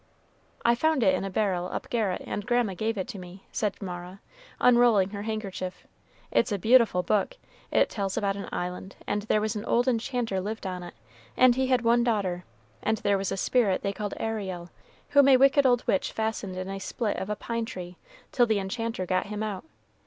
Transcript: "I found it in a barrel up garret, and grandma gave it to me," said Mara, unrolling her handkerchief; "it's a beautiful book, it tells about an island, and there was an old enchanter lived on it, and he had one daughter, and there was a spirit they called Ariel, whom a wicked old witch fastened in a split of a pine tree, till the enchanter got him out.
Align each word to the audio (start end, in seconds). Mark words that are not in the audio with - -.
"I 0.65 0.73
found 0.73 1.03
it 1.03 1.13
in 1.13 1.23
a 1.23 1.29
barrel 1.29 1.67
up 1.67 1.87
garret, 1.91 2.23
and 2.25 2.43
grandma 2.47 2.73
gave 2.73 2.97
it 2.97 3.07
to 3.09 3.19
me," 3.19 3.45
said 3.51 3.79
Mara, 3.79 4.19
unrolling 4.59 5.11
her 5.11 5.21
handkerchief; 5.21 5.85
"it's 6.31 6.51
a 6.51 6.57
beautiful 6.57 7.03
book, 7.03 7.37
it 7.69 7.87
tells 7.87 8.17
about 8.17 8.35
an 8.35 8.49
island, 8.51 8.95
and 9.05 9.21
there 9.21 9.39
was 9.39 9.55
an 9.55 9.63
old 9.65 9.87
enchanter 9.87 10.41
lived 10.41 10.65
on 10.65 10.81
it, 10.81 10.95
and 11.37 11.53
he 11.53 11.67
had 11.67 11.81
one 11.83 12.03
daughter, 12.03 12.45
and 12.81 12.97
there 12.97 13.15
was 13.19 13.31
a 13.31 13.37
spirit 13.37 13.83
they 13.83 13.93
called 13.93 14.15
Ariel, 14.19 14.71
whom 15.09 15.27
a 15.27 15.37
wicked 15.37 15.67
old 15.67 15.85
witch 15.85 16.11
fastened 16.11 16.57
in 16.57 16.67
a 16.67 16.79
split 16.79 17.17
of 17.17 17.29
a 17.29 17.35
pine 17.35 17.65
tree, 17.65 17.95
till 18.31 18.47
the 18.47 18.57
enchanter 18.57 19.05
got 19.05 19.27
him 19.27 19.43
out. 19.43 19.65